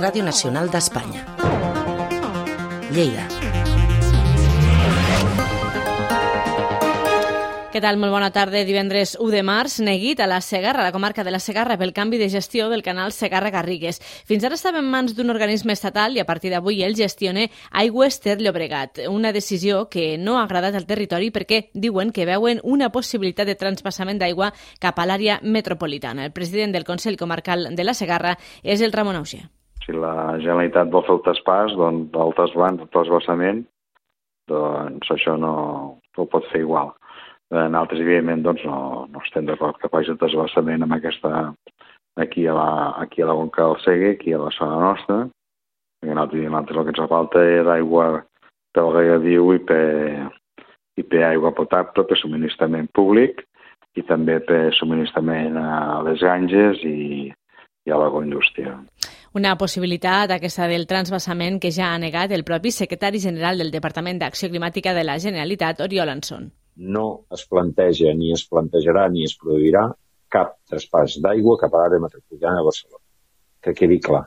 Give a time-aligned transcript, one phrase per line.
[0.00, 1.26] Ràdio Nacional d'Espanya.
[2.88, 3.26] Lleida.
[7.70, 7.98] Què tal?
[8.00, 8.62] Molt bona tarda.
[8.64, 12.16] Divendres 1 de març, neguit a la Segarra, la comarca de la Segarra, pel canvi
[12.16, 14.00] de gestió del canal Segarra-Garrigues.
[14.24, 17.44] Fins ara estava en mans d'un organisme estatal i a partir d'avui el gestiona
[17.84, 22.64] Aigües Ter Llobregat, una decisió que no ha agradat al territori perquè diuen que veuen
[22.64, 26.24] una possibilitat de transpassament d'aigua cap a l'àrea metropolitana.
[26.24, 29.50] El president del Consell Comarcal de la Segarra és el Ramon Auger.
[29.90, 32.30] Si la Generalitat vol fer el traspàs doncs, del
[32.94, 33.64] trasbassament,
[34.46, 35.54] doncs això no,
[35.98, 36.92] no ho pot fer igual
[37.50, 41.50] en altres, evidentment, doncs, no, no estem d'acord que faci el desbassament amb aquesta,
[42.22, 42.70] aquí a la,
[43.02, 45.16] aquí a la Conca del Segue, aquí a la zona nostra,
[45.98, 48.06] perquè nosaltres, nosaltres el que ens falta és aigua
[48.76, 50.30] pel regadiu i per,
[50.94, 53.42] i per aigua potable, per subministrament públic
[53.98, 58.78] i també per subministrament a les granges i, i a l'agroindústria.
[59.34, 64.18] Una possibilitat, aquesta del transbassament, que ja ha negat el propi secretari general del Departament
[64.18, 69.36] d'Acció Climàtica de la Generalitat, Oriol Anson no es planteja ni es plantejarà ni es
[69.36, 69.84] produirà
[70.32, 73.04] cap traspàs d'aigua cap a l'àrea metropolitana de Barcelona.
[73.60, 74.24] Que quedi clar.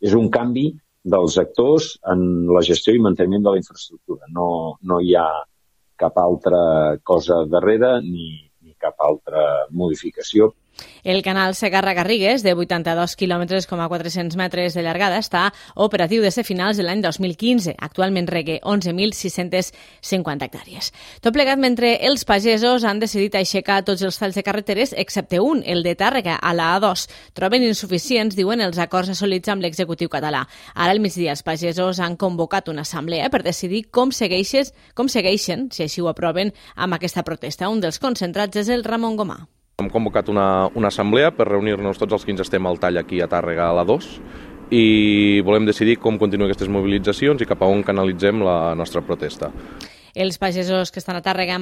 [0.00, 0.70] És un canvi
[1.02, 4.28] dels actors en la gestió i manteniment de la infraestructura.
[4.36, 5.26] No, no hi ha
[6.00, 8.30] cap altra cosa darrere ni,
[8.62, 10.54] ni cap altra modificació
[11.04, 16.76] el canal Segarra-Garrigues, de 82 km, 400 metres de llargada, està operatiu des de finals
[16.76, 17.74] de l'any 2015.
[17.78, 20.92] Actualment regue 11.650 hectàrees.
[21.20, 25.62] Tot plegat mentre els pagesos han decidit aixecar tots els talls de carreteres, excepte un,
[25.66, 27.06] el de Tàrrega, a la A2.
[27.36, 30.46] Troben insuficients, diuen els acords assolits amb l'executiu català.
[30.74, 35.68] Ara al migdia els pagesos han convocat una assemblea per decidir com, segueixes, com segueixen,
[35.74, 37.70] si així ho aproven, amb aquesta protesta.
[37.70, 39.40] Un dels concentrats és el Ramon Gomà.
[39.80, 43.20] Hem convocat una, una assemblea per reunir-nos tots els que ens estem al tall aquí
[43.20, 44.10] a Tàrrega a la 2
[44.70, 49.50] i volem decidir com continuen aquestes mobilitzacions i cap a on canalitzem la nostra protesta.
[50.14, 51.54] Els pagesos que estan a Tàrrega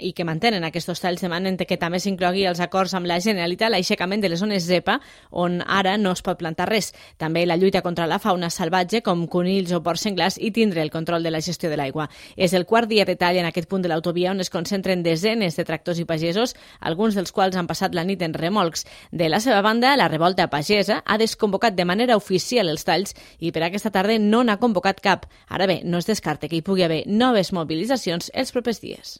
[0.00, 4.22] i que mantenen aquests talls demanen que també s'inclogui els acords amb la Generalitat l'aixecament
[4.22, 4.98] de les zones ZEPA,
[5.30, 6.92] on ara no es pot plantar res.
[7.20, 10.90] També la lluita contra la fauna salvatge, com conills o porcs senglars, i tindre el
[10.90, 12.08] control de la gestió de l'aigua.
[12.36, 15.56] És el quart dia de tall en aquest punt de l'autovia on es concentren desenes
[15.56, 18.86] de tractors i pagesos, alguns dels quals han passat la nit en remolcs.
[19.10, 23.52] De la seva banda, la revolta pagesa ha desconvocat de manera oficial els talls i
[23.52, 25.28] per aquesta tarda no n'ha convocat cap.
[25.48, 29.18] Ara bé, no es descarta que hi pugui haver noves mobilitzacions mobilitzacions els propers dies.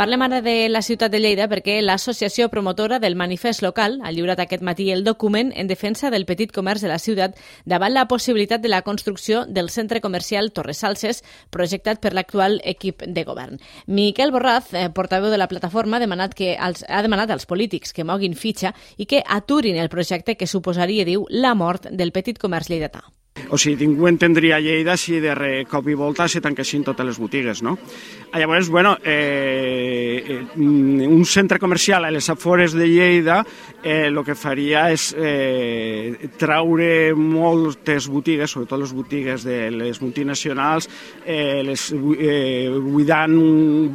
[0.00, 4.40] Parlem ara de la ciutat de Lleida perquè l'associació promotora del manifest local ha lliurat
[4.40, 7.36] aquest matí el document en defensa del petit comerç de la ciutat
[7.66, 11.20] davant la possibilitat de la construcció del centre comercial Torres Salses
[11.50, 13.60] projectat per l'actual equip de govern.
[13.86, 17.92] Miquel Borraz, eh, portaveu de la plataforma, ha demanat, que els, ha demanat als polítics
[17.92, 22.40] que moguin fitxa i que aturin el projecte que suposaria, diu, la mort del petit
[22.40, 23.04] comerç lleidatà.
[23.50, 25.34] O sigui, ningú entendria Lleida si de
[25.66, 27.76] cop i volta se tanquessin totes les botigues, no?
[28.30, 33.44] Ah, llavors, bueno, eh, eh, un centre comercial a les afores de Lleida
[33.82, 40.86] eh, el que faria és eh, traure moltes botigues, sobretot les botigues de les multinacionals,
[41.24, 43.34] eh, les, eh, buidant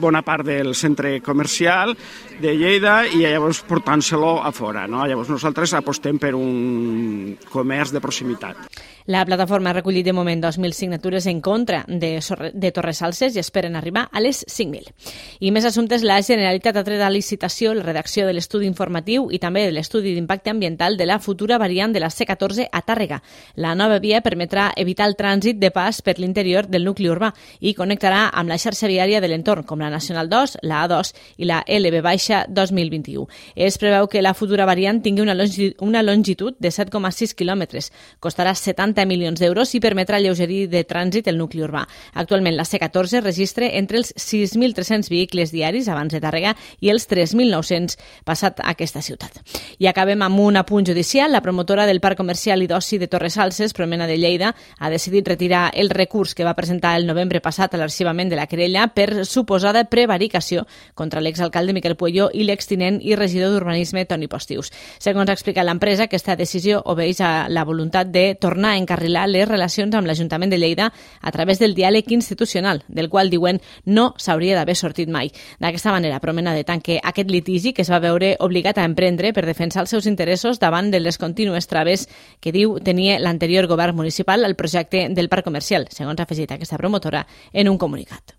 [0.02, 1.96] bona part del centre comercial
[2.42, 4.84] de Lleida i llavors portant-se-lo a fora.
[4.88, 5.06] No?
[5.08, 8.95] Llavors nosaltres apostem per un comerç de proximitat.
[9.06, 12.18] La plataforma ha recollit de moment 2.000 signatures en contra de,
[12.54, 15.12] de Torres Salses i esperen arribar a les 5.000.
[15.46, 19.38] I més assumptes, la Generalitat ha tret a licitació la redacció de l'estudi informatiu i
[19.38, 23.20] també de l'estudi d'impacte ambiental de la futura variant de la C14 a Tàrrega.
[23.62, 27.30] La nova via permetrà evitar el trànsit de pas per l'interior del nucli urbà
[27.62, 31.46] i connectarà amb la xarxa viària de l'entorn, com la Nacional 2, la A2 i
[31.46, 32.02] la LB
[32.50, 33.28] 2021.
[33.54, 37.92] Es preveu que la futura variant tingui una, longitud, una longitud de 7,6 quilòmetres.
[38.20, 41.84] Costarà 70 40 milions d'euros i permetrà lleugerir de trànsit el nucli urbà.
[42.16, 47.98] Actualment la C14 registra entre els 6.300 vehicles diaris abans de Tàrrega i els 3.900
[48.26, 49.42] passat a aquesta ciutat.
[49.80, 51.32] I acabem amb un apunt judicial.
[51.32, 55.28] La promotora del Parc Comercial i d'Oci de Torres Salses, Promena de Lleida, ha decidit
[55.28, 59.26] retirar el recurs que va presentar el novembre passat a l'arxivament de la querella per
[59.26, 64.72] suposada prevaricació contra l'exalcalde Miquel Puello i l'extinent i regidor d'Urbanisme Toni Postius.
[65.00, 69.50] Segons ha explicat l'empresa, aquesta decisió obeix a la voluntat de tornar a encarrilar les
[69.50, 70.92] relacions amb l'Ajuntament de Lleida
[71.22, 75.34] a través del diàleg institucional, del qual diuen no s'hauria d'haver sortit mai.
[75.60, 79.34] D'aquesta manera, promena de tant que aquest litigi que es va veure obligat a emprendre
[79.34, 82.08] per defensar els seus interessos davant de les contínues traves
[82.40, 86.78] que diu tenia l'anterior govern municipal al projecte del parc comercial, segons ha afegit aquesta
[86.78, 88.36] promotora en un comunicat.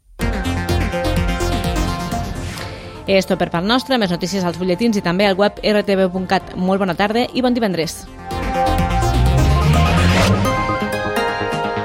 [3.06, 6.56] És tot per part nostra, més notícies als butlletins i també al web rtv.cat.
[6.58, 8.02] Molt bona tarda i bon divendres.